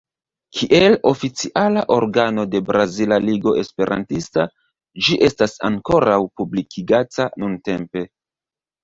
Kiel 0.59 0.93
oficiala 1.09 1.83
organo 1.95 2.45
de 2.53 2.61
Brazila 2.69 3.19
Ligo 3.25 3.53
Esperantista, 3.63 4.47
ĝi 5.09 5.19
estas 5.29 5.53
ankoraŭ 5.71 6.17
publikigata 6.43 7.29
nuntempe. 7.45 8.05